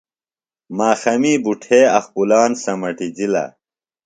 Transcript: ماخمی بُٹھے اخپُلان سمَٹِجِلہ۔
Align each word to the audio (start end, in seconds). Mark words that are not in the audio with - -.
ماخمی 0.77 1.33
بُٹھے 1.43 1.79
اخپُلان 1.97 2.51
سمَٹِجِلہ۔ 2.63 3.45